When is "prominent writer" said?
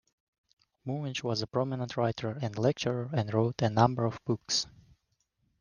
1.45-2.39